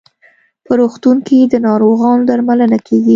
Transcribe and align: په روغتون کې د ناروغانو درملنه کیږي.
په 0.65 0.71
روغتون 0.79 1.17
کې 1.27 1.37
د 1.51 1.55
ناروغانو 1.67 2.27
درملنه 2.29 2.77
کیږي. 2.87 3.09